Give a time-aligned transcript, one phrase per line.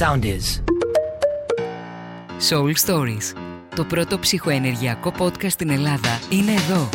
[0.00, 0.62] sound is.
[2.50, 3.36] Soul Stories.
[3.76, 6.88] Το πρώτο ψυχοενεργειακό podcast στην Ελλάδα είναι εδώ.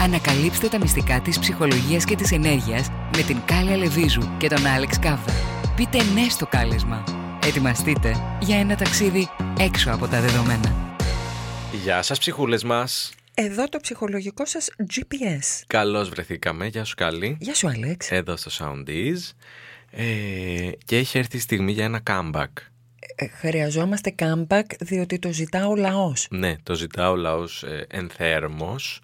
[0.00, 4.98] Ανακαλύψτε τα μυστικά της ψυχολογίας και της ενέργειας με την Κάλια Λεβίζου και τον Άλεξ
[4.98, 5.32] Κάβδα.
[5.76, 7.04] Πείτε ναι στο κάλεσμα.
[7.46, 10.96] Ετοιμαστείτε για ένα ταξίδι έξω από τα δεδομένα.
[11.82, 13.12] Γεια σας ψυχούλες μας.
[13.34, 15.64] Εδώ το ψυχολογικό σας GPS.
[15.66, 16.66] Καλώς βρεθήκαμε.
[16.66, 17.36] Γεια σου Κάλλη.
[17.40, 18.10] Γεια σου Άλεξ.
[18.10, 19.34] Εδώ στο Soundies.
[19.90, 22.48] Ε, και έχει έρθει η στιγμή για ένα comeback.
[23.16, 26.26] Ε, χρειαζόμαστε comeback διότι το ζητά ο λαός.
[26.30, 29.00] Ναι, το ζητά ο λαός ε, ενθέρμος.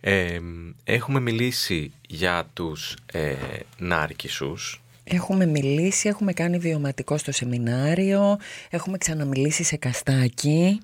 [0.00, 0.38] Ε,
[0.84, 3.34] έχουμε μιλήσει για τους ε,
[3.78, 4.80] νάρκισσους.
[5.04, 8.38] Έχουμε μιλήσει, έχουμε κάνει βιωματικό στο σεμινάριο,
[8.70, 10.80] έχουμε ξαναμιλήσει σε καστάκι.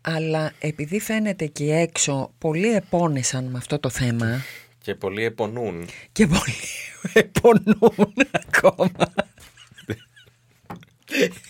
[0.00, 4.42] Αλλά επειδή φαίνεται εκεί έξω πολλοί επώνεσαν με αυτό το θέμα
[4.82, 5.88] Και πολλοί επονούν.
[6.12, 6.54] και πολλοί
[7.12, 8.14] επωνούν
[8.46, 8.90] ακόμα.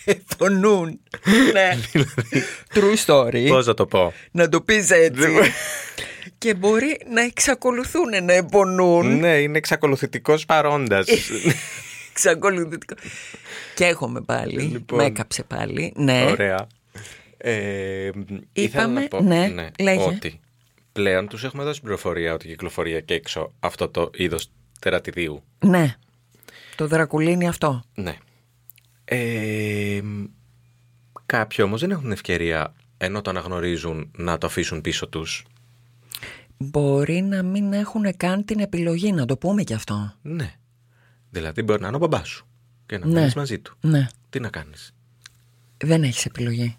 [0.05, 0.99] Επωνούν.
[1.53, 1.77] ναι.
[2.73, 3.45] True story.
[3.47, 4.13] Πώς θα το πω.
[4.31, 5.27] Να το πεις έτσι.
[6.37, 9.19] και μπορεί να εξακολουθούν να επωνούν.
[9.19, 11.07] ναι, είναι εξακολουθητικός παρόντας.
[12.11, 12.95] Εξακολουθητικό.
[13.75, 14.61] και έχουμε πάλι.
[14.61, 14.97] Λοιπόν.
[14.97, 15.93] Με έκαψε πάλι.
[15.95, 16.25] Ναι.
[16.29, 16.67] Ωραία.
[17.37, 18.09] Ε,
[18.53, 20.03] ήθελα Είπαμε, να πω ναι, λέγε.
[20.03, 20.39] ότι
[20.99, 25.43] πλέον τους έχουμε δώσει πληροφορία ότι κυκλοφορεί και έξω αυτό το είδος τερατιδίου.
[25.65, 25.95] Ναι.
[26.75, 27.81] Το δρακουλίνι αυτό.
[27.95, 28.17] Ναι.
[29.05, 30.01] Ε,
[31.25, 35.45] κάποιοι όμως δεν έχουν ευκαιρία ενώ το αναγνωρίζουν να το αφήσουν πίσω τους.
[36.57, 40.13] Μπορεί να μην έχουν καν την επιλογή, να το πούμε κι αυτό.
[40.21, 40.53] Ναι.
[41.29, 42.47] Δηλαδή μπορεί να είναι ο μπαμπάς σου
[42.85, 43.13] και να Ναι.
[43.19, 43.77] μείνεις μαζί του.
[43.81, 44.07] Ναι.
[44.29, 44.93] Τι να κάνεις;
[45.77, 46.77] Δεν έχεις επιλογή.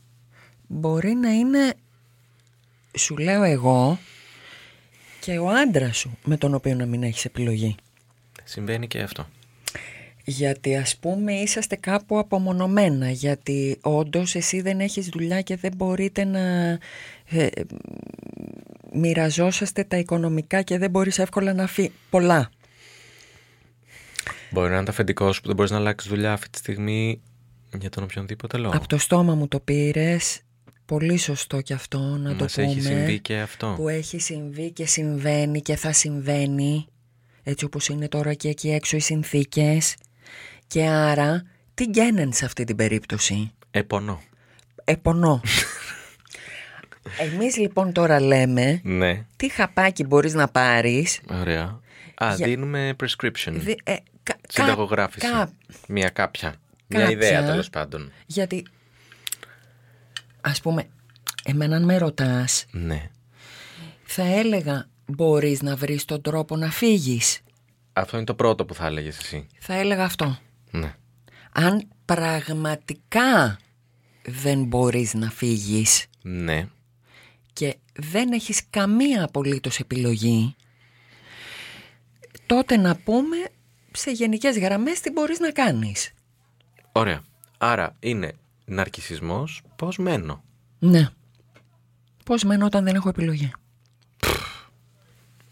[0.67, 1.75] Μπορεί να είναι,
[2.99, 3.99] σου λέω εγώ,
[5.21, 7.75] και ο άντρας σου με τον οποίο να μην έχεις επιλογή.
[8.45, 9.27] Συμβαίνει και αυτό.
[10.25, 16.25] Γιατί ας πούμε είσαστε κάπου απομονωμένα Γιατί όντως εσύ δεν έχεις δουλειά και δεν μπορείτε
[16.25, 16.79] να ε,
[17.31, 17.49] ε,
[18.93, 22.51] μοιραζόσαστε τα οικονομικά Και δεν μπορείς εύκολα να φύγει πολλά
[24.51, 27.21] Μπορεί να είναι το αφεντικό σου που δεν μπορείς να αλλάξεις δουλειά αυτή τη στιγμή
[27.79, 28.77] για τον οποιονδήποτε λόγο.
[28.77, 30.41] Από το στόμα μου το πήρες
[30.91, 33.73] Πολύ σωστό και αυτό να το Μας πούμε έχει συμβεί και αυτό.
[33.77, 36.87] Που έχει συμβεί και συμβαίνει και θα συμβαίνει
[37.43, 39.95] Έτσι όπως είναι τώρα και εκεί έξω οι συνθήκες
[40.67, 41.43] Και άρα
[41.75, 44.23] τι γκένεν σε αυτή την περίπτωση; Επονώ.
[44.85, 45.41] Επονώ.
[47.33, 49.25] Εμείς λοιπόν τώρα λέμε Ναι.
[49.37, 51.21] τι χαπάκι μπορείς να πάρεις.
[51.31, 51.81] Ωραία.
[52.15, 53.53] Α, Για- δίνουμε prescription.
[53.53, 55.27] δι- ε, κα- Συνταγογράφηση.
[55.31, 55.53] κα-
[55.89, 56.55] Μια κάποια.
[56.87, 57.15] Μια Κάποια.
[57.17, 58.13] ιδέα τέλος πάντων.
[58.27, 58.63] γιατί
[60.43, 60.89] ας πούμε
[61.45, 63.11] εμένα αν με ρωτάς Ναι.
[64.03, 67.41] θα έλεγα μπορείς να βρεις τον τρόπο να φύγεις.
[67.93, 69.47] Αυτό είναι το πρώτο που θα έλεγες εσύ.
[69.59, 70.39] Θα έλεγα αυτό.
[70.71, 70.95] Ναι.
[71.53, 73.59] Αν πραγματικά
[74.25, 76.69] δεν μπορείς να φύγεις Ναι.
[77.53, 80.57] και δεν έχεις καμία απολύτως επιλογή
[82.47, 83.37] τότε να πούμε
[83.93, 86.13] σε γενικές γραμμές τι μπορείς να κάνεις.
[86.93, 87.23] Ωραία.
[87.59, 88.33] Άρα είναι
[88.71, 90.45] ναρκισισμός, πώς μένω;
[90.79, 91.09] Ναι.
[92.25, 93.51] Πώς μένω όταν δεν έχω επιλογή;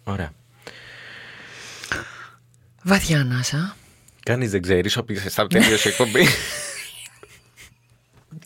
[0.04, 0.32] Ωραία.
[2.82, 3.76] Βαθιά ανάσα.
[4.22, 6.26] Κανείς δεν ξέρει, όποιος θα τελείωσε η εκπομπή.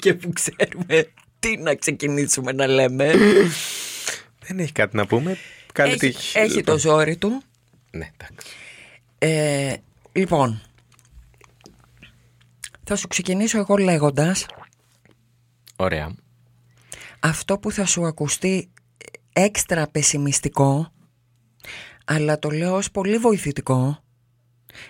[0.00, 1.08] Και που ξέρουμε
[1.38, 3.12] τι να ξεκινήσουμε να λέμε.
[4.46, 5.36] δεν έχει κάτι να πούμε.
[5.72, 6.38] Καλή έχει, τύχη.
[6.38, 7.42] έχει το ζόρι του.
[7.90, 8.46] Ναι, εντάξει.
[9.18, 9.74] Ε,
[10.12, 10.62] λοιπόν,
[12.84, 14.46] θα σου ξεκινήσω εγώ λέγοντας
[15.82, 16.15] Ωραία.
[17.20, 18.70] αυτό που θα σου ακουστεί
[19.32, 20.93] έξτρα πεσημιστικό
[22.04, 24.03] αλλά το λέω ως πολύ βοηθητικό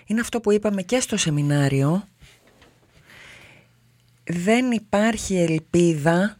[0.05, 2.07] είναι αυτό που είπαμε και στο σεμινάριο
[4.23, 6.37] δεν υπάρχει ελπίδα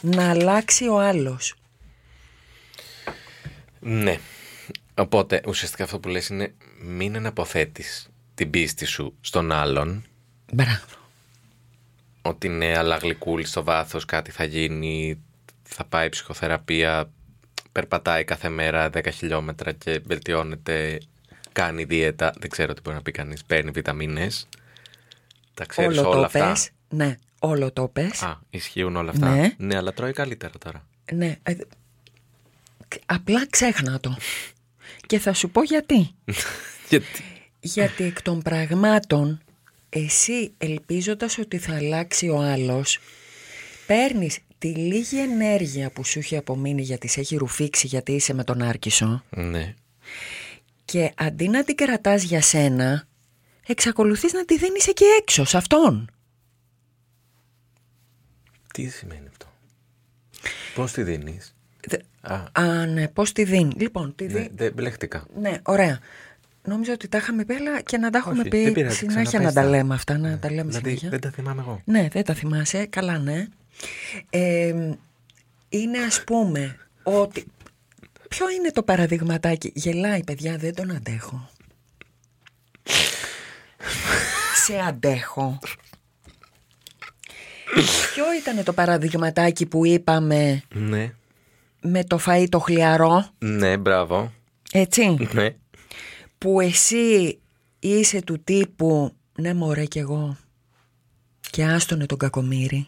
[0.00, 1.54] να αλλάξει ο άλλος
[3.80, 4.18] Ναι.
[4.94, 10.04] Οπότε ουσιαστικά αυτό που λες είναι μην εναποθέτεις την πίστη σου στον άλλον
[10.52, 10.97] Μπράβο
[12.22, 15.22] ότι ναι, αλλά γλυκούλη στο βάθος κάτι θα γίνει,
[15.62, 17.10] θα πάει ψυχοθεραπεία,
[17.72, 20.98] περπατάει κάθε μέρα 10 χιλιόμετρα και βελτιώνεται,
[21.52, 24.48] κάνει δίαιτα, δεν ξέρω τι μπορεί να πει κανείς, παίρνει βιταμίνες.
[25.54, 29.54] Τα ξέρεις Όλο όλα το αυτά; πες Ναι, όλο το πες Α, ισχύουν όλα αυτά.
[29.56, 29.76] Ναι.
[29.76, 30.86] αλλά τρώει καλύτερα τώρα.
[31.12, 31.56] Ναι, ε,
[33.06, 34.16] απλά ξέχνα το
[35.06, 36.10] Και θα σου πω γιατί
[36.88, 37.22] Γιατί;
[37.60, 39.40] Γιατί εκ των πραγμάτων
[39.88, 42.98] εσύ ελπίζοντας ότι θα αλλάξει ο άλλος
[43.86, 48.44] παίρνεις τη λίγη ενέργεια που σου έχει απομείνει γιατί σε έχει ρουφήξει γιατί είσαι με
[48.44, 49.74] τον Άρκισο Ναι.
[50.84, 53.06] και αντί να την κρατάς για σένα
[53.66, 56.10] εξακολουθείς να τη δίνεις εκεί έξω, σε αυτόν.
[58.74, 59.46] Τι σημαίνει αυτό;
[60.74, 61.54] Πώς τη δίνεις;
[61.86, 63.72] Δε- Α, Α, ναι, πώς τη δίνει.
[63.76, 64.48] Λοιπόν, τη ναι, δίνει.
[64.54, 65.26] δεν μπλέχτηκα.
[65.40, 65.98] Ναι, ωραία.
[66.68, 69.20] Νόμιζα ότι τα είχαμε πει, αλλά και να τα έχουμε Όχι, πει δεν πειράζει, συνέχεια
[69.20, 69.68] να ξαναπες τα τα.
[69.68, 71.08] λέμε αυτά, να τα λέμε Δηλαδή συνέχεια.
[71.08, 71.80] δεν τα θυμάμαι εγώ.
[71.84, 72.86] Ναι, δεν τα θυμάσαι.
[72.86, 73.46] Καλά, ναι.
[74.30, 74.74] Ε,
[75.68, 77.46] είναι ας πούμε ότι...
[78.28, 81.50] Ποιο είναι το παραδειγματάκι; Γελάει, παιδιά, δεν τον αντέχω.
[84.64, 85.58] Σε αντέχω.
[88.14, 91.12] Ποιο ήταν το παραδειγματάκι που είπαμε Ναι.
[91.80, 94.32] με το φαΐ το χλιαρό, Ναι, μπράβο.
[94.72, 95.48] έτσι, Ναι.
[96.38, 97.38] Που εσύ
[97.78, 100.36] είσαι του τύπου «Ναι μωρέ κι εγώ»
[101.50, 102.86] και άστονε τον κακομύρι.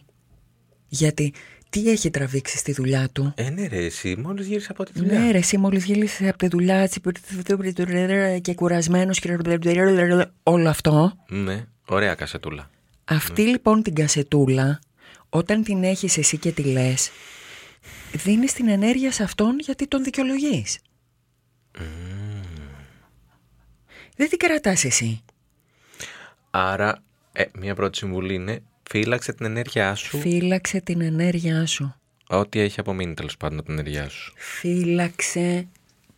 [0.87, 1.33] Γιατί
[1.69, 5.19] τι έχει τραβήξει στη δουλειά του; Ε, ναι, ρε, εσύ μόλις γύρισα από τη δουλειά.
[5.19, 6.87] Ναι, ρε, εσύ μόλις γύρισε από τη δουλειά
[8.41, 9.37] και κουρασμένος και
[10.43, 11.13] όλο αυτό.
[11.29, 12.69] Ναι, ωραία κασετούλα.
[13.05, 14.79] Αυτή λοιπόν την κασετούλα,
[15.29, 17.09] όταν την έχεις εσύ και τη λες,
[18.11, 20.79] δίνεις την ενέργεια σε αυτόν γιατί τον δικαιολογείς.
[24.21, 25.23] Δεν την κρατάς εσύ.
[26.51, 30.17] Άρα, ε, μια πρώτη συμβουλή είναι φύλαξε την ενέργειά σου.
[30.17, 31.95] Φύλαξε την ενέργειά σου.
[32.27, 34.33] Ό,τι έχει απομείνει τέλος πάντων από την ενέργειά σου.
[34.37, 35.67] Φύλαξε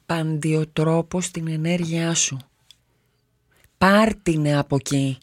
[0.05, 2.37] παντιοτρόπως την ενέργειά σου.
[3.77, 5.17] Πάρτινε από εκεί.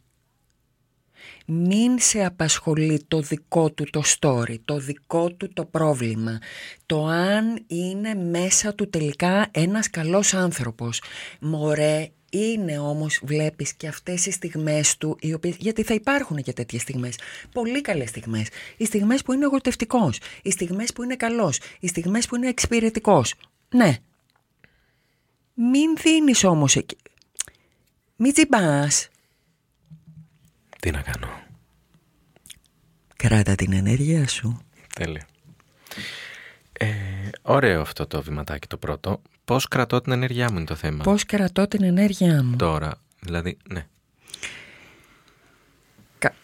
[1.47, 6.39] Μην σε απασχολεί το δικό του το story, το δικό του το πρόβλημα.
[6.87, 11.03] Το αν είναι μέσα του τελικά ένας καλός άνθρωπος.
[11.41, 16.53] Μωρέ, είναι όμως βλέπεις και αυτές οι στιγμές του, οι οποίες, γιατί θα υπάρχουν και
[16.53, 17.19] τέτοιες στιγμές,
[17.53, 18.49] πολύ καλές στιγμές.
[18.77, 23.35] Οι στιγμές που είναι εγωτευτικός, οι στιγμές που είναι καλός, οι στιγμές που είναι εξυπηρετικός.
[23.69, 23.97] Ναι.
[25.55, 26.97] Μην δίνεις όμως εκεί.
[28.17, 29.09] Μην τσιμπάς.
[30.81, 31.29] Τι να κάνω.
[33.17, 34.61] Κράτα την ενέργεια σου.
[34.95, 35.27] Τέλεια.
[36.73, 36.89] Ε,
[37.51, 39.23] ωραίο αυτό το βηματάκι το πρώτο.
[39.45, 41.03] Πώς κρατώ την ενέργειά μου είναι το θέμα.
[41.05, 42.57] Πώς κρατώ την ενέργειά μου.
[42.57, 43.87] Τώρα, δηλαδή, ναι.
[46.19, 46.35] Κα-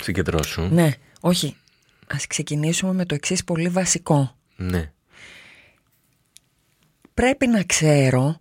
[0.00, 0.62] Συγκεντρώσου.
[0.62, 0.90] Ναι,
[1.20, 1.56] όχι.
[2.06, 4.36] Ας ξεκινήσουμε με το εξής πολύ βασικό.
[4.56, 4.92] Ναι.
[7.14, 8.40] Πρέπει να ξέρω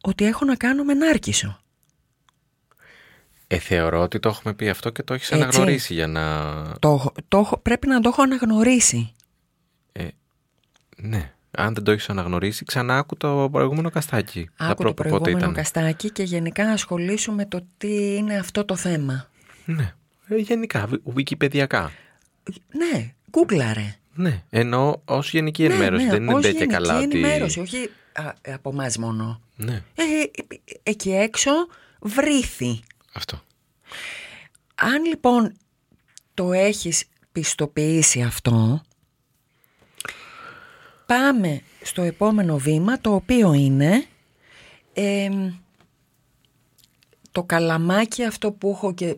[0.00, 1.60] ότι έχω να κάνω με νάρκισο.
[3.46, 5.42] Ε, θεωρώ ότι το έχουμε πει αυτό και το έχεις Έτσι.
[5.42, 6.52] αναγνωρίσει για να...
[6.78, 9.12] Το, έχω- το, έχω- πρέπει να το έχω αναγνωρίσει.
[11.02, 11.32] Ε, ναι.
[11.50, 14.48] Αν δεν το έχεις αναγνωρίσει, ξανά άκου το προηγούμενο καστάκι.
[14.56, 15.54] Θα Άκου προ- το πότε προηγούμενο ήταν.
[15.54, 19.28] καστάκι και γενικά ασχολήσου με το τι είναι αυτό το θέμα.
[19.64, 19.94] Ναι.
[20.28, 21.86] Ε, γενικά, βι- wikipedιακά.
[22.72, 23.94] Ναι, γκούγκλαρε.
[24.14, 24.42] Ναι.
[24.50, 26.06] Ενώ ως γενική ενημέρωση.
[26.08, 27.02] δεν είναι ως ντε και γενική καλά ότι...
[27.04, 29.40] ενημέρωση, όχι α, από εμάς μόνο.
[29.56, 29.82] Ναι.
[29.94, 31.50] Ε, ε, εκεί έξω
[32.00, 32.80] βρήθη.
[33.12, 33.40] Αυτό.
[34.74, 35.52] Αν λοιπόν
[36.34, 38.82] το έχεις πιστοποιήσει αυτό,
[41.14, 44.04] πάμε στο επόμενο βήμα, το οποίο είναι
[44.92, 45.52] εμ,
[47.32, 49.16] το καλαμάκι αυτό που έχω και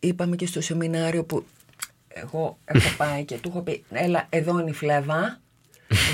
[0.00, 1.44] είπαμε και στο σεμινάριο που
[2.08, 5.40] εγώ έχω πάει και του έχω πει έλα εδώ είναι η φλέβα,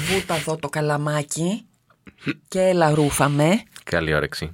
[0.08, 1.66] βούτα εδώ το καλαμάκι
[2.48, 4.52] και έλα ρούφαμε Καλή όρεξη.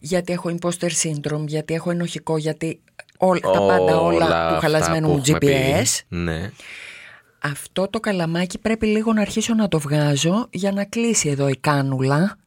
[0.00, 2.80] γιατί έχω imposter syndrome, γιατί έχω ενοχικό, γιατί
[3.18, 5.46] όλα, τα πάντα όλα, του αυτά χαλασμένου που μου έχουμε πει.
[5.48, 6.00] GPS.
[6.08, 6.50] Ναι.
[7.38, 11.56] Αυτό το καλαμάκι πρέπει λίγο να αρχίσω να το βγάζω για να κλείσει εδώ η
[11.56, 12.38] κάνουλα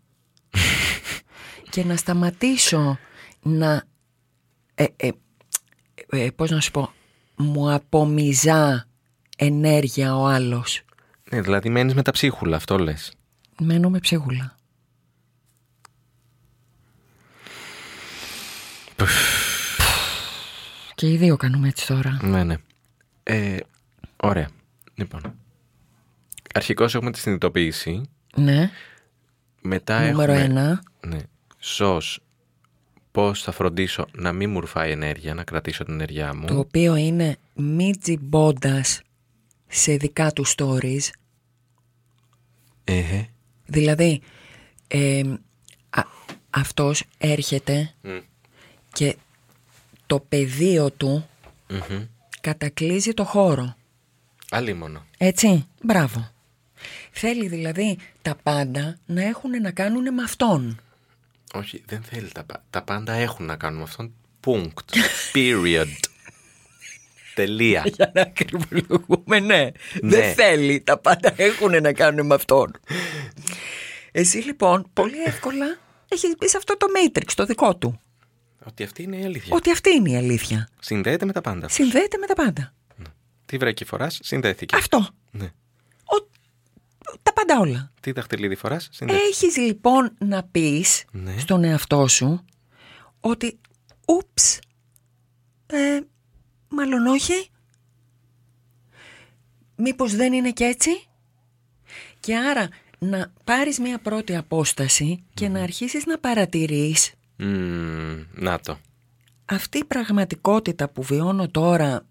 [1.72, 2.98] και να σταματήσω
[3.41, 3.84] να...
[4.75, 5.10] Ε, ε,
[6.10, 6.91] ε, πώς να σου πω...
[7.41, 8.88] Μου απομυζά
[9.38, 10.81] ενέργεια ο άλλος.
[11.31, 11.41] ναι.
[11.41, 13.13] Δηλαδή μένεις με τα ψίχουλα, αυτό λες.
[13.60, 14.58] Μένω με ψίγουλα.
[20.96, 22.19] Και οι δύο κάνουμε έτσι τώρα.
[22.22, 22.55] Ναι, ναι.
[23.24, 23.58] Ε,
[24.17, 24.50] ωραία.
[25.00, 25.22] Λοιπόν.
[26.53, 28.01] Αρχικώς έχουμε τη συνειδητοποίηση.
[28.36, 28.70] Ναι.
[29.62, 30.46] Μετά Νούμερο έχουμε...
[30.46, 30.84] ένα.
[31.08, 31.20] Ναι.
[31.58, 32.20] Σως
[33.12, 36.46] πώς θα φροντίσω να μην μου ρουφάει ενέργεια, να κρατήσω την ενέργειά μου.
[36.46, 39.01] Το οποίο είναι μη τζιμπώντας
[39.68, 41.10] σε δικά του stories.
[42.84, 43.24] Ε,
[43.65, 44.22] Δηλαδή,
[44.88, 45.22] ε,
[45.89, 46.06] α-
[46.50, 47.94] αυτός έρχεται
[48.94, 49.15] και
[50.06, 51.27] το πεδίο του
[51.70, 52.06] μμμ.
[52.41, 53.75] κατακλείζει το χώρο.
[54.50, 55.06] Αλίμονο.
[55.18, 56.32] Έτσι, μπράβο.
[57.12, 60.79] Θέλει δηλαδή τα πάντα να έχουν να κάνουν με αυτόν.
[61.53, 62.63] Όχι, δεν θέλει τα πάντα.
[62.70, 64.13] Τα πάντα έχουν να κάνουν με αυτόν.
[64.46, 64.96] Punct.
[65.34, 65.88] Period.
[67.36, 67.84] Τελεία.
[67.86, 69.46] Για να ακριβολογούμε, ναι.
[69.46, 69.72] Ναι.
[70.01, 70.82] Δεν θέλει.
[70.82, 72.72] Τα πάντα έχουν να κάνουν με αυτόν.
[74.12, 75.77] Εσύ λοιπόν πολύ εύκολα
[76.10, 78.00] έχεις μπει σε αυτό το Matrix, το δικό του.
[78.65, 79.56] Ότι αυτή είναι η αλήθεια.
[79.56, 80.70] Ότι αυτή είναι η αλήθεια.
[80.79, 81.70] Συνδέεται με τα πάντα.
[81.70, 82.74] Συνδέεται με τα πάντα.
[83.50, 84.75] Τι βρέκι φοράς, συνδέθηκε.
[84.75, 85.08] Αυτό.
[85.32, 85.46] Ναι.
[86.03, 86.27] Ο...
[87.24, 87.91] Τα πάντα όλα.
[88.01, 89.25] Τι δαχτυλίδι φοράς, συνδέθηκε.
[89.27, 91.38] Έχεις λοιπόν να πεις Ναι.
[91.38, 92.46] στον εαυτό σου
[93.20, 93.60] ότι
[94.08, 94.60] ούψ,
[95.65, 96.00] ε,
[96.70, 97.50] μάλλον όχι,
[99.75, 100.89] μήπως δεν είναι και έτσι;
[102.20, 108.79] Και άρα να πάρεις μια πρώτη απόσταση και να αρχίσεις να παρατηρείς Μμμ, να το.
[109.46, 112.06] αυτή η πραγματικότητα που βιώνω τώρα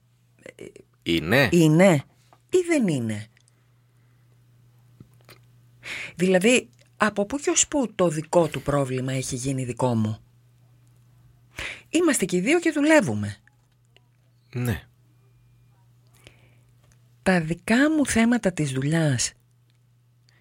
[1.12, 2.04] Είναι; είναι
[2.50, 3.26] ή δεν είναι;
[6.16, 10.18] Δηλαδή, από πού και ως πού το δικό του πρόβλημα έχει γίνει δικό μου;
[11.88, 13.36] Είμαστε και οι δύο και δουλεύουμε.
[14.54, 14.82] Ναι.
[17.22, 19.32] Τα δικά μου θέματα της δουλειάς,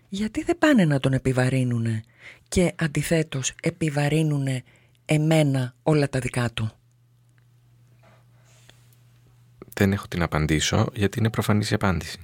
[0.09, 2.03] γιατί δεν πάνε να τον επιβαρύνουνε
[2.47, 4.63] και αντιθέτως επιβαρύνουνε
[5.05, 6.71] εμένα όλα τα δικά του;
[9.77, 12.19] Δεν έχω την απαντήσω γιατί είναι προφανής η απάντηση.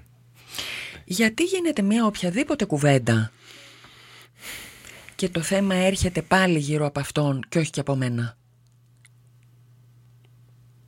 [1.06, 3.32] Γιατί γίνεται μια οποιαδήποτε κουβέντα;
[5.16, 8.38] Και το θέμα έρχεται πάλι γύρω από αυτόν και όχι και από μένα.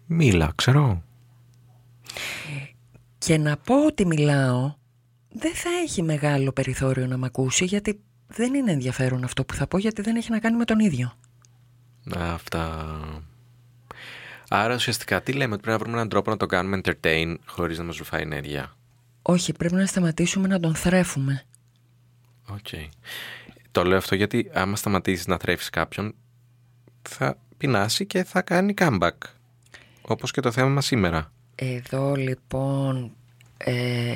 [0.05, 1.03] Μίλα, ξέρω.
[3.17, 4.73] Και να πω ότι μιλάω
[5.29, 9.67] δεν θα έχει μεγάλο περιθώριο να μ' ακούσει γιατί δεν είναι ενδιαφέρον αυτό που θα
[9.67, 11.13] πω γιατί δεν έχει να κάνει με τον ίδιο.
[12.15, 12.95] Αυτά.
[14.49, 17.77] Άρα ουσιαστικά τι λέμε, ότι πρέπει να βρούμε έναν τρόπο να το κάνουμε entertain χωρίς
[17.77, 18.75] να μας ρουφάει ενέργεια.
[19.21, 21.43] Όχι, πρέπει να σταματήσουμε να τον θρέφουμε.
[22.47, 22.67] Οκ.
[23.71, 26.15] Το λέω αυτό γιατί άμα σταματήσεις να θρέφεις κάποιον
[27.01, 29.17] θα πεινάσει και θα κάνει comeback.
[30.01, 31.31] Όπως και το θέμα μας σήμερα.
[31.55, 33.11] Εδώ λοιπόν
[33.57, 34.15] ε,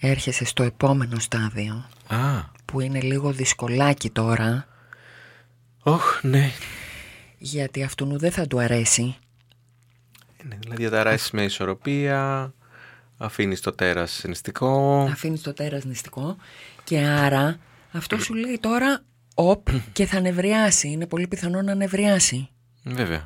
[0.00, 4.66] έρχεσαι στο επόμενο στάδιο Α, που είναι λίγο δυσκολάκι τώρα
[5.82, 6.50] όχ, ναι.
[7.38, 9.16] γιατί αυτού δεν θα του αρέσει.
[10.46, 12.54] Είναι, δηλαδή διαταράσεις με ισορροπία,
[13.16, 15.00] αφήνεις το τέρας συνιστικό.
[15.10, 16.36] Αφήνεις το τέρας νηστικό
[16.84, 17.58] και άρα
[17.92, 20.88] αυτό σου λέει τώρα οπ και θα νευριάσει.
[20.88, 22.48] Είναι πολύ πιθανό να νευριάσει.
[22.82, 23.24] Βέβαια.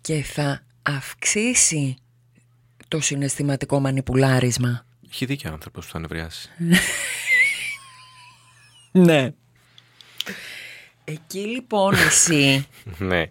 [0.00, 1.96] Και θα αυξήσει
[2.88, 4.86] το συναισθηματικό μανιπουλάρισμα.
[5.10, 6.48] Έχει δίκιο ο άνθρωπος που θα νευριάσει.
[8.92, 9.32] Ναι.
[11.04, 12.66] Εκεί λοιπόν εσύ
[12.98, 13.24] ναι.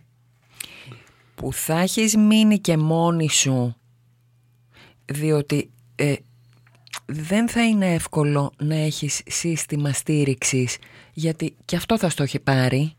[1.38, 3.76] Που θα έχεις μείνει και μόνη σου
[5.06, 6.16] διότι ε,
[7.06, 10.78] δεν θα είναι εύκολο να έχεις σύστημα στήριξης
[11.14, 12.94] γιατί και αυτό θα στο έχει πάρει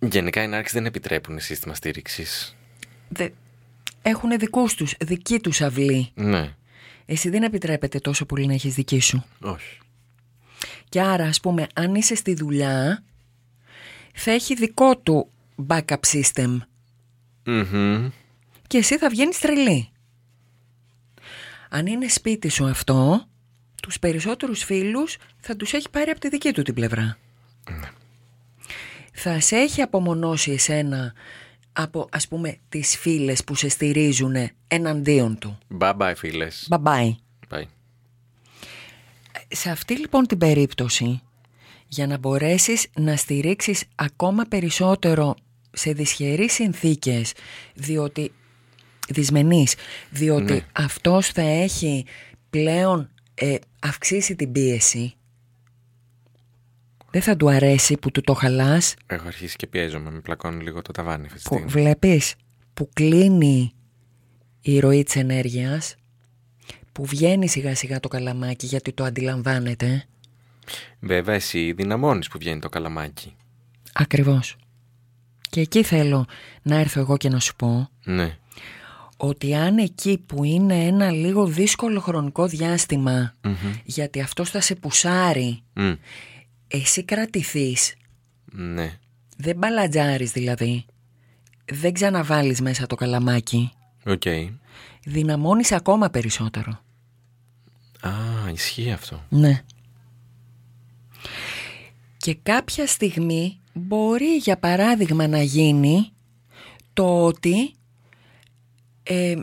[0.00, 2.56] Γενικά οι νάρκες δεν επιτρέπουν σύστημα στήριξης.
[3.08, 3.28] Δε,
[4.02, 6.54] έχουν δικούς τους, δική τους αυλή Ναι.
[7.06, 9.78] εσύ δεν επιτρέπεται τόσο πολύ να έχεις δική σου Όχι.
[10.88, 13.04] και άρα ας πούμε αν είσαι στη δουλειά
[14.14, 15.30] θα έχει δικό του
[15.66, 16.56] backup system
[17.44, 18.08] Μμμ.
[18.66, 19.88] και εσύ θα βγαίνεις τρελή.
[21.68, 23.26] Αν είναι σπίτι σου αυτό,
[23.82, 27.18] τους περισσότερους φίλους θα τους έχει πάρει από τη δική του την πλευρά.
[29.12, 31.12] Θα σε έχει απομονώσει εσένα
[31.72, 34.34] από ας πούμε τις φίλες που σε στηρίζουν
[34.68, 35.58] εναντίον του.
[35.78, 36.68] Bye bye φίλες.
[36.70, 37.14] Bye bye.
[37.50, 37.64] Bye.
[39.48, 41.22] Σε αυτή λοιπόν την περίπτωση,
[41.88, 45.34] για να μπορέσεις να στηρίξεις ακόμα περισσότερο
[45.70, 47.32] σε δυσχερείς συνθήκες,
[47.74, 48.32] διότι,
[49.08, 49.74] δυσμενείς,
[50.10, 50.66] διότι Ναι.
[50.72, 52.04] αυτός θα έχει
[52.50, 55.12] πλέον ε, αυξήσει την πίεση,
[57.10, 60.82] δεν θα του αρέσει που του το χαλάς, Έχω αρχίσει και πιέζομαι, με πλακώνει λίγο
[60.82, 61.70] το ταβάνι αυτή τη που στιγμή.
[61.70, 62.34] βλέπεις
[62.74, 63.72] που κλείνει
[64.60, 65.94] η ροή της ενέργειας,
[66.92, 70.04] που βγαίνει σιγά σιγά το καλαμάκι γιατί το αντιλαμβάνεται.
[71.00, 73.36] Βέβαια εσύ δυναμώνεις που βγαίνει το καλαμάκι.
[73.92, 74.56] Ακριβώς.
[75.50, 76.26] Και εκεί θέλω
[76.62, 78.36] να έρθω εγώ και να σου πω Ναι.
[79.16, 83.34] ότι αν εκεί που είναι ένα λίγο δύσκολο χρονικό διάστημα
[83.84, 85.92] γιατί αυτός θα σε πουσάρει, Μμ.
[86.68, 87.94] εσύ κρατηθείς,
[88.52, 88.98] Ναι.
[89.36, 90.84] δεν μπαλατζάρεις δηλαδή,
[91.72, 93.70] δεν ξαναβάλεις μέσα το καλαμάκι,
[94.06, 94.22] Οκ.
[95.04, 96.80] δυναμώνεις ακόμα περισσότερο.
[98.00, 98.10] Α,
[98.52, 99.24] ισχύει αυτό.
[99.28, 99.62] Ναι.
[102.16, 106.12] Και κάποια στιγμή μπορεί για παράδειγμα να γίνει
[106.92, 107.74] το ότι
[109.02, 109.34] ε,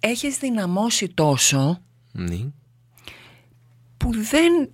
[0.00, 1.80] έχεις δυναμώσει τόσο
[2.12, 2.38] Ναι.
[3.96, 4.70] που δεν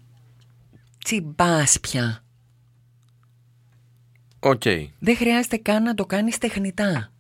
[1.05, 2.25] τσιμπάς πια.
[4.41, 4.63] Οκ.
[4.99, 7.13] Δεν χρειάζεται καν να το κάνεις τεχνητά.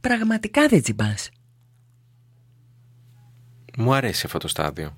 [0.00, 1.30] Πραγματικά δεν τσιμπάς.
[3.78, 4.96] Μου αρέσει αυτό το στάδιο.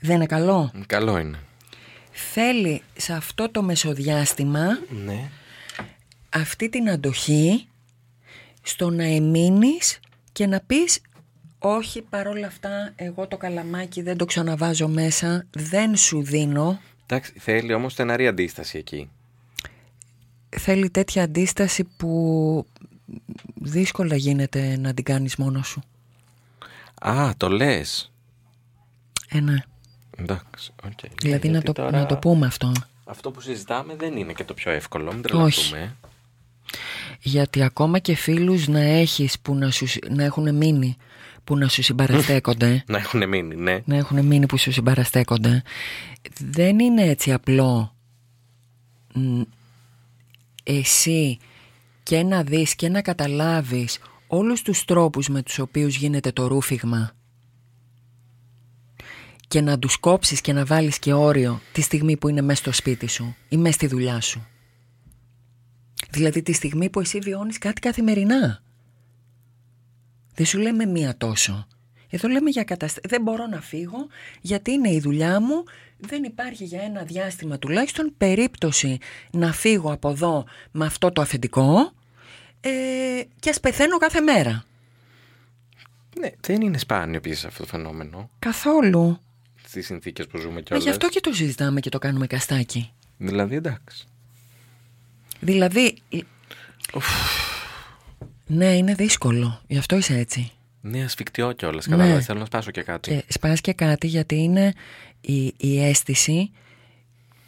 [0.00, 1.38] Δεν είναι καλό; Καλό είναι.
[2.12, 4.66] Θέλει σε αυτό το μεσοδιάστημα
[5.04, 5.30] Ναι.
[6.30, 7.66] αυτή την αντοχή
[8.62, 10.00] στο να εμμείνεις
[10.32, 11.00] και να πεις
[11.58, 16.80] όχι παρόλα αυτά εγώ το καλαμάκι δεν το ξαναβάζω μέσα, δεν σου δίνω.
[17.06, 19.10] Εντάξει, θέλει όμως σθεναρή αντίσταση εκεί.
[20.48, 22.66] Θέλει τέτοια αντίσταση που
[23.54, 25.82] δύσκολα γίνεται να την κάνεις μόνος σου.
[27.00, 28.12] Α, το λες.
[29.28, 29.56] Ε, ναι.
[30.16, 30.92] Εντάξει, οκ.
[31.20, 32.72] Δηλαδή να Γιατί το, τώρα να το πούμε αυτό.
[33.04, 35.96] Αυτό που συζητάμε δεν είναι και το πιο εύκολο, μην τρελαθούμε.
[37.20, 40.96] Γιατί ακόμα και φίλους να έχεις που να, σου, να έχουν μείνει
[41.44, 43.82] που να σου συμπαραστέκονται Να έχουν μείνει, ναι.
[43.84, 45.62] να έχουν μείνει που σου συμπαραστέκονται
[46.40, 47.94] δεν είναι έτσι απλό
[49.14, 49.40] Μ,
[50.62, 51.38] εσύ
[52.02, 57.12] και να δεις και να καταλάβεις όλους τους τρόπους με τους οποίους γίνεται το ρούφιγμα
[59.52, 62.72] και να τους κόψεις και να βάλεις και όριο τη στιγμή που είναι μέσα στο
[62.72, 64.46] σπίτι σου ή μέσα στη δουλειά σου.
[66.10, 68.62] Δηλαδή τη στιγμή που εσύ βιώνεις κάτι καθημερινά.
[70.34, 71.66] Δεν σου λέμε μία τόσο.
[72.10, 73.10] Εδώ λέμε για καταστάσεις.
[73.10, 74.06] Δεν μπορώ να φύγω
[74.40, 75.64] γιατί είναι η δουλειά μου.
[75.98, 78.98] Δεν υπάρχει για ένα διάστημα τουλάχιστον περίπτωση
[79.30, 81.92] να φύγω από εδώ με αυτό το αφεντικό
[82.60, 82.70] ε,
[83.40, 84.64] και ας πεθαίνω κάθε μέρα.
[86.18, 89.20] Ναι, δεν είναι σπάνιο επίση αυτό το φαινόμενο Καθόλου.
[89.72, 90.84] Στι συνθήκες που ζούμε Μα κιόλας.
[90.84, 92.90] γι' αυτό και το συζητάμε και το κάνουμε καστάκι.
[93.18, 94.04] Δηλαδή, εντάξει.
[95.40, 95.94] Δηλαδή...
[98.46, 99.60] Ναι, είναι δύσκολο.
[99.66, 100.52] Γι' αυτό είσαι έτσι.
[100.80, 101.86] Ναι, ασφικτιό κιόλας.
[101.86, 101.96] Ναι.
[101.96, 102.20] Κατάλαβε.
[102.20, 103.10] Θέλω να σπάσω και κάτι.
[103.10, 104.72] Και σπάς και κάτι γιατί είναι
[105.20, 106.50] η, η αίσθηση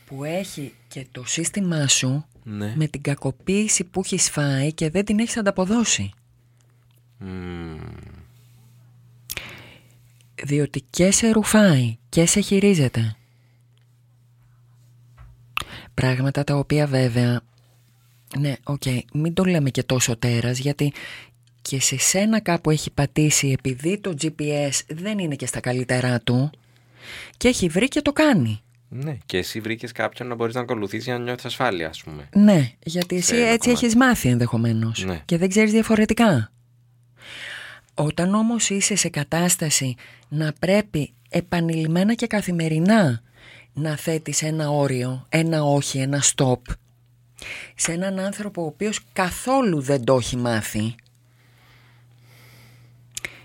[0.07, 2.73] που έχει και το σύστημά σου Ναι.
[2.76, 6.11] με την κακοποίηση που έχεις φάει και δεν την έχεις ανταποδώσει.
[7.19, 7.78] Μμμ.
[10.46, 13.16] Διότι και σε ρουφάει και σε χειρίζεται.
[15.94, 17.40] Πράγματα τα οποία βέβαια,
[18.38, 18.82] ναι, οκ,
[19.14, 20.92] μην το λέμε και τόσο τέρας γιατί
[21.62, 26.50] και σε σένα κάπου έχει πατήσει επειδή το GPS δεν είναι και στα καλύτερά του
[27.36, 28.58] και έχει βρει και το κάνει.
[28.88, 32.28] Ναι, και εσύ βρήκες κάποιον να μπορείς να ακολουθήσει για να νιώθεις ασφάλεια, ας πούμε.
[32.34, 33.84] Ναι, γιατί εσύ Σε ένα έτσι κομμάτι.
[33.84, 35.23] έχεις μάθει ενδεχομένως Ναι.
[35.25, 36.52] και δεν ξέρεις διαφορετικά.
[37.95, 39.95] Όταν όμως είσαι σε κατάσταση
[40.28, 43.23] να πρέπει επανειλημμένα και καθημερινά
[43.73, 46.61] να θέτεις ένα όριο, ένα όχι, ένα stop
[47.75, 50.95] σε έναν άνθρωπο ο οποίος καθόλου δεν το έχει μάθει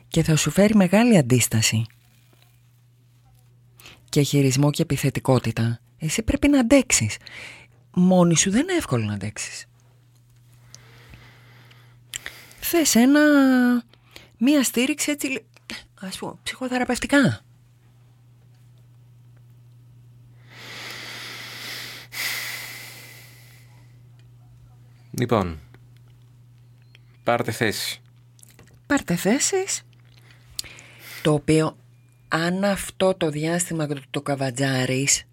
[0.07, 1.85] και θα σου φέρει μεγάλη αντίσταση
[4.09, 7.17] και χειρισμό και επιθετικότητα εσύ πρέπει να αντέξεις.
[7.93, 9.65] Μόνη σου δεν είναι εύκολο να αντέξεις.
[12.59, 13.21] Θες ένα
[14.39, 15.45] μία στήριξη έτσι λι-
[15.99, 17.41] ας πούμε ψυχοθεραπευτικά
[25.11, 25.59] Λοιπόν,
[27.23, 28.01] πάρτε θέση.
[28.87, 29.81] πάρτε θέσεις
[31.21, 31.77] το οποίο
[32.27, 35.23] αν αυτό το διάστημα το, το καβατζάρεις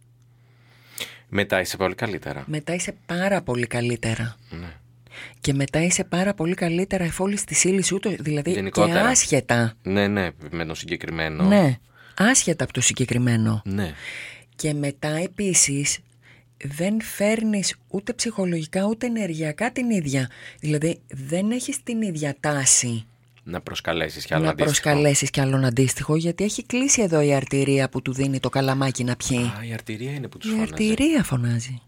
[1.29, 2.45] Μετά είσαι πολύ καλύτερα.
[2.47, 4.73] μετά είσαι πάρα πολύ καλύτερα Ναι.
[5.41, 9.07] Και μετά είσαι πάρα πολύ καλύτερα εφόλης της ύλης ούτω, δηλαδή και Γενικότερα.
[9.07, 11.45] άσχετα ναι, ναι, με το συγκεκριμένο.
[11.45, 11.77] ναι,
[12.17, 13.93] άσχετα από το συγκεκριμένο Ναι.
[14.57, 15.99] Και μετά επίσης
[16.65, 20.31] δεν φέρνεις ούτε ψυχολογικά ούτε ενεργειακά την ίδια.
[20.61, 23.07] Δηλαδή δεν έχεις την ίδια τάση
[23.45, 24.71] Να προσκαλέσεις κι άλλο να αντίστοιχο.
[24.81, 29.05] προσκαλέσεις κι άλλον αντίστοιχο γιατί έχει κλείσει εδώ η αρτηρία που του δίνει το καλαμάκι
[29.05, 29.39] να πιει.
[29.39, 30.73] Α, η αρτηρία είναι που τους η φώναζε.
[30.73, 31.81] αρτηρία φωνάζει.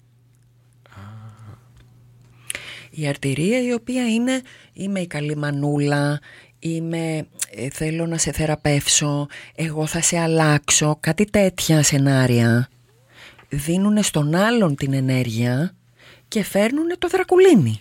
[3.00, 6.20] Η αρτηρία η οποία είναι είμαι η καλή μανούλα,
[6.58, 12.68] είμαι ε, θέλω να σε θεραπεύσω, εγώ θα σε αλλάξω, κάτι τέτοια σενάρια
[13.48, 15.74] δίνουν στον άλλον την ενέργεια
[16.28, 17.80] και φέρνουν το δρακουλίνι.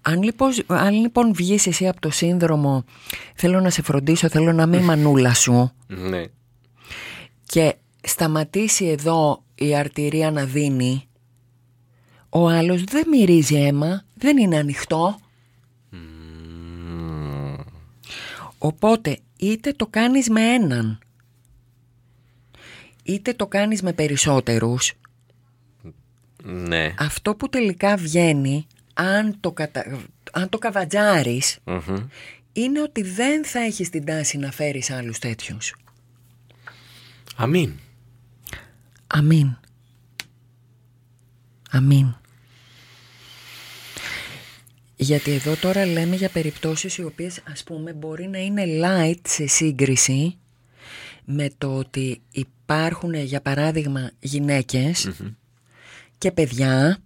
[0.00, 2.84] Αν λοιπόν, αν λοιπόν βγεις εσύ από το σύνδρομο
[3.34, 6.24] θέλω να σε φροντίσω, θέλω να μην μανούλα σου Ναι.
[7.46, 11.07] και σταματήσει εδώ η αρτηρία να δίνει
[12.30, 15.18] ο άλλος δεν μυρίζει αίμα, δεν είναι ανοιχτό
[15.90, 17.54] Μμμ.
[18.58, 20.98] οπότε είτε το κάνεις με έναν
[23.02, 24.92] είτε το κάνεις με περισσότερους
[26.44, 26.94] Ναι.
[26.98, 29.98] αυτό που τελικά βγαίνει αν το, κατα...
[30.32, 31.96] αν το καβατζάρεις Μμμ.
[32.52, 35.74] είναι ότι δεν θα έχεις την τάση να φέρεις άλλους τέτοιους
[37.36, 37.72] Αμήν.
[39.06, 39.56] Αμήν.
[41.70, 42.14] Αμήν.
[44.96, 49.46] Γιατί εδώ τώρα λέμε για περιπτώσεις οι οποίες ας πούμε μπορεί να είναι light σε
[49.46, 50.38] σύγκριση
[51.24, 55.10] με το ότι υπάρχουν για παράδειγμα γυναίκες
[56.18, 56.98] και παιδιά,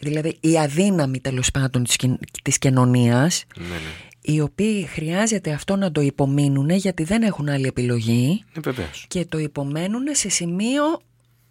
[0.00, 3.74] δηλαδή οι αδύναμοι τέλος πάντων της, κοι- της κοινωνίας, Ναι, ναι.
[4.20, 9.04] οι οποίοι χρειάζεται αυτό να το υπομείνουν γιατί δεν έχουν άλλη επιλογή Ναι, βεβαίως.
[9.08, 10.82] και το υπομένουν σε σημείο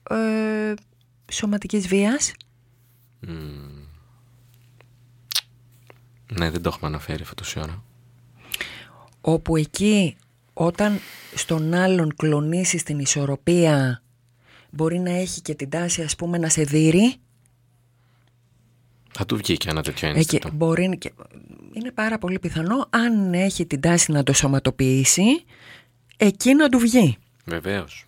[0.09, 0.73] ε,
[1.31, 2.31] σωματικής βίας.
[6.33, 7.83] Ναι, δεν το έχουμε αναφέρει αυτό τόση ώρα.
[9.21, 10.15] όπου εκεί
[10.53, 10.99] όταν
[11.35, 14.01] στον άλλον κλονίσεις την ισορροπία
[14.69, 17.15] μπορεί να έχει και την τάση ας πούμε να σε δείρει
[19.11, 20.49] Θα του βγει και ένα τέτοιο εκεί, ένστικτο.
[20.53, 21.11] μπορεί, και,
[21.73, 25.23] είναι πάρα πολύ πιθανό αν έχει την τάση να το σωματοποιήσει
[26.17, 28.05] εκεί να του βγει Βεβαίως.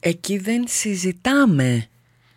[0.00, 1.86] εκεί δεν συζητάμε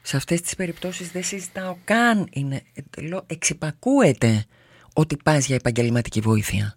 [0.02, 2.62] σε αυτές τις περιπτώσεις δεν συζητάω καν είναι,
[2.96, 4.46] ε, λέω, εξυπακούεται
[4.94, 6.76] ότι πας για επαγγελματική βοήθεια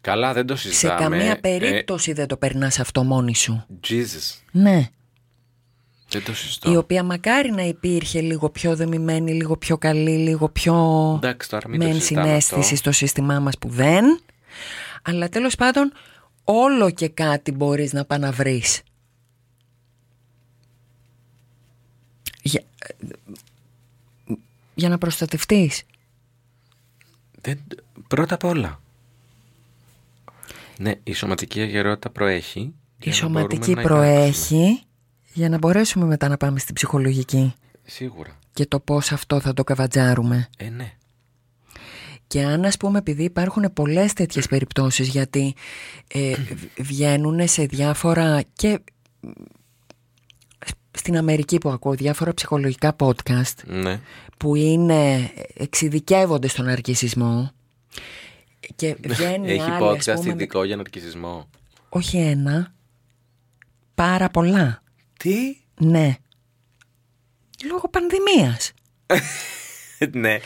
[0.00, 1.00] Καλά, δεν το σε συζητάμε.
[1.02, 4.40] καμία Ε, περίπτωση δεν το περνάς αυτό μόνη σου Jesus.
[4.52, 4.88] ναι
[6.08, 6.72] Δεν το συζητώ.
[6.72, 10.74] η οποία μακάρι να υπήρχε λίγο πιο δεμημένη, λίγο πιο καλή, λίγο πιο
[11.16, 12.76] Εντάξει, τώρα μην με το συζητάμε ενσυναίσθηση αυτό.
[12.76, 14.20] στο σύστημά μας που δεν.
[15.02, 15.92] Αλλά τέλος πάντων
[16.44, 18.80] όλο και κάτι μπορείς να πάει να βρεις.
[22.42, 22.62] Για,
[24.74, 25.82] για να προστατευτείς.
[27.40, 27.60] Δεν...
[28.08, 28.80] Πρώτα απ' όλα.
[30.78, 32.60] Ναι, η σωματική αγερότητα προέχει.
[32.60, 34.12] Η για να σωματική μπορούμε να υπάρξουμε.
[34.12, 34.82] προέχει
[35.32, 38.38] για να μπορέσουμε μετά να πάμε στην ψυχολογική Σίγουρα.
[38.52, 40.48] και το πώς αυτό θα το καβατζάρουμε.
[40.56, 40.92] Ε, ναι.
[42.26, 45.54] Και αν ας πούμε επειδή υπάρχουν πολλές τέτοιες περιπτώσεις γιατί
[46.08, 46.34] ε,
[46.78, 48.80] βγαίνουν σε διάφορα και
[51.00, 54.00] στην Αμερική που ακούω διάφορα ψυχολογικά podcast Ναι.
[54.36, 57.50] που είναι εξειδικεύονται στον αρκισισμό
[58.76, 61.48] και βγαίνει Έχει άλλη, ας podcast πούμε, ειδικό για ναρκισισμό;
[61.88, 62.74] όχι ένα,
[63.94, 64.82] πάρα πολλά.
[65.18, 66.16] Τι; Ναι.
[67.68, 68.72] Λόγω πανδημίας.
[70.12, 70.38] ναι.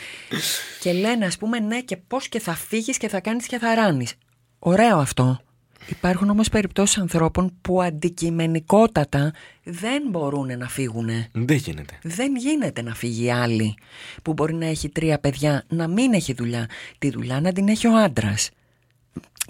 [0.79, 3.75] Και λένε ας πούμε ναι και πώς και θα φύγεις και θα κάνεις και θα
[3.75, 4.13] ράνεις.
[4.59, 5.39] Ωραίο αυτό.
[5.87, 11.09] Υπάρχουν όμως περιπτώσεις ανθρώπων που αντικειμενικότατα δεν μπορούν να φύγουν.
[11.31, 11.99] Δεν γίνεται.
[12.03, 13.77] Δεν γίνεται να φύγει άλλη
[14.23, 16.69] που μπορεί να έχει τρία παιδιά να μην έχει δουλειά.
[16.97, 18.49] Τη δουλειά να την έχει ο άντρας.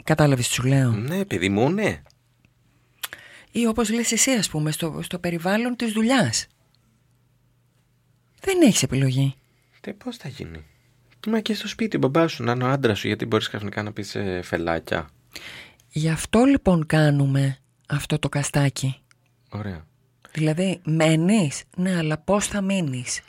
[0.03, 2.01] Κατάλαβες τι σου λέω; Ναι, παιδί μου, ναι.
[3.51, 6.47] Ή όπως λες εσύ ας πούμε στο, στο περιβάλλον της δουλειάς.
[8.41, 9.35] Δεν έχεις επιλογή.
[9.81, 10.65] Τε πώς θα γίνει;
[11.27, 13.83] Μα και στο σπίτι, ο μπαμπάς σου να είναι ο άντρας σου, γιατί μπορείς ξαφνικά
[13.83, 15.09] να πεις ε, φελάκια.
[15.97, 19.01] Γι' αυτό λοιπόν κάνουμε αυτό το καστάκι.
[19.49, 19.85] Ωραία.
[20.31, 23.21] Δηλαδή μένεις, ναι αλλά πώς θα μείνεις;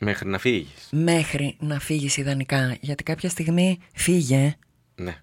[0.00, 0.88] Μέχρι να φύγεις.
[0.90, 2.76] μέχρι να φύγεις ιδανικά.
[2.80, 4.56] Γιατί κάποια στιγμή φύγε.
[4.94, 5.20] Ναι.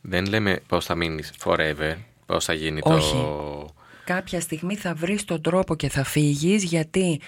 [0.00, 1.94] Δεν λέμε πώς θα μείνεις forever.
[2.26, 3.12] Πώς θα γίνει Όχι.
[3.12, 3.74] το.
[4.04, 7.20] Κάποια στιγμή θα βρεις τον τρόπο και θα φύγεις γιατί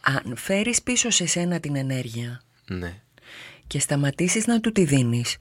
[0.00, 2.94] αν φέρεις πίσω σε σένα την ενέργεια Ναι.
[3.66, 5.36] και σταματήσεις να του τη δίνεις,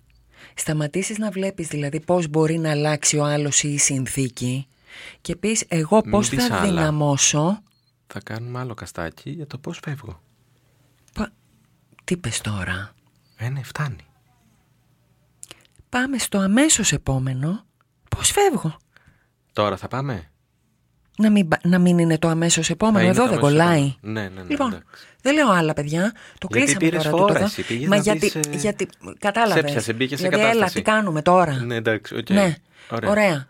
[0.56, 4.68] σταματήσεις να βλέπεις δηλαδή πώς μπορεί να αλλάξει ο άλλος ή η συνθήκη
[5.22, 6.66] και πεις εγώ Μην πώς πεις θα άλλα.
[6.66, 7.62] δυναμώσω
[8.08, 10.22] Θα κάνουμε άλλο καστάκι για το πώς φεύγω.
[11.14, 11.32] Πα...
[12.04, 12.94] Τι πες τώρα;
[13.38, 14.06] Ε, ναι, φτάνει.
[15.90, 17.66] Πάμε στο αμέσως επόμενο
[18.10, 18.78] Πώς φεύγω;
[19.54, 20.32] Τώρα θα πάμε;
[21.18, 23.82] Να μην, πα- να μην είναι το αμέσως επόμενο είναι Εδώ το δεν αμέσως κολλάει
[23.84, 23.98] επόμενο.
[24.02, 25.06] Ναι, ναι, ναι, Λοιπόν εντάξει.
[25.22, 27.68] δεν λέω άλλα παιδιά Το Γιατί κλείσαμε πήρες τώρα φόρα τούτο εσύ, εδώ.
[27.68, 28.88] πήγες Μα να γιατί, πεις, ε, γιατί
[29.20, 30.76] κατάλαβες σ' έπιασε, μπήκες σε δηλαδή, έλα κατάσταση.
[30.76, 32.30] τι κάνουμε τώρα; Ναι, εντάξει, οκ.
[32.30, 32.56] Ναι,
[32.90, 33.10] Ωραία.
[33.10, 33.48] ωραία.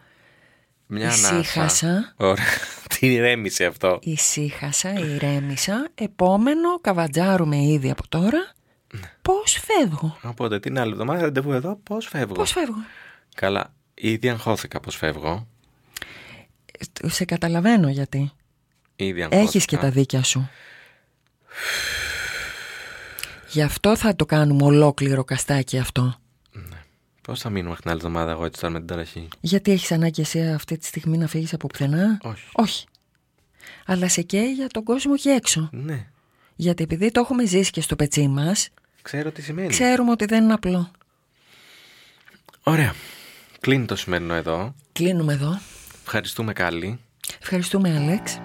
[0.87, 1.59] Μια Ησύχασα.
[1.59, 2.13] ανάσα.
[2.17, 2.45] Ωραία.
[2.99, 3.99] Τι ηρέμησε αυτό.
[4.01, 8.51] Ησύχασα, ηρέμησα Επόμενο καβατζάρουμε ήδη από τώρα
[8.93, 8.99] Ναι.
[9.21, 12.75] Πώς φεύγω; Οπότε την άλλη εβδομάδα ραντεβού εδώ, πώς φεύγω; Πώς φεύγω;
[13.35, 15.47] Καλά, ήδη αγχώθηκα πώς φεύγω.
[17.01, 18.31] Ε, Σε καταλαβαίνω γιατί
[18.95, 19.47] Ήδη αγχώθηκα.
[19.47, 20.49] Έχεις και τα δίκια σου.
[23.49, 26.15] Γι' αυτό θα το κάνουμε ολόκληρο καστάκι αυτό.
[27.21, 30.21] Πώς θα μείνουμε την άλλη εβδομάδα εγώ έτσι τώρα με την ταραχή; Γιατί έχεις ανάγκη
[30.21, 32.43] εσύ αυτή τη στιγμή να φύγεις από πουθενά; Όχι.
[32.53, 32.85] Όχι.
[33.85, 35.69] Αλλά σε καίει για τον κόσμο εκεί έξω.
[35.71, 36.07] Ναι.
[36.55, 38.69] Γιατί επειδή το έχουμε ζήσει και στο πετσί μας,
[39.01, 39.67] Ξέρω τι σημαίνει.
[39.67, 40.91] ξέρουμε ότι δεν είναι απλό.
[42.63, 42.93] Ωραία.
[43.59, 44.75] Κλείνει το σημερινό εδώ.
[44.91, 45.59] Κλείνουμε εδώ.
[46.07, 46.99] Ευχαριστούμε καλή.
[47.41, 48.39] Ευχαριστούμε Άλεξ.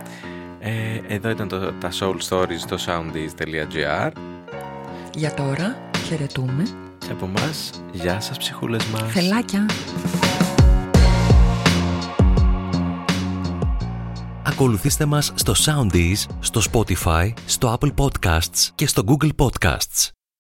[0.61, 4.11] Ε, εδώ ήταν το, τα Soul Stories στο soundease.gr
[5.15, 6.63] Για τώρα χαιρετούμε.
[6.99, 9.13] και από εμάς, γεια σας ψυχούλες μας.
[9.13, 9.67] Φελάκια.
[14.43, 20.20] Ακολουθήστε μας στο Soundees, στο Spotify, στο Apple Podcasts και στο Google Podcasts.